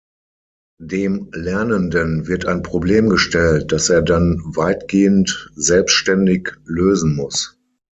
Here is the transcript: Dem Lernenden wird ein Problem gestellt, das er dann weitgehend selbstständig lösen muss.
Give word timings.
Dem 0.81 1.29
Lernenden 1.31 2.25
wird 2.25 2.47
ein 2.47 2.63
Problem 2.63 3.07
gestellt, 3.07 3.71
das 3.71 3.89
er 3.91 4.01
dann 4.01 4.41
weitgehend 4.55 5.51
selbstständig 5.55 6.53
lösen 6.65 7.15
muss. 7.15 7.59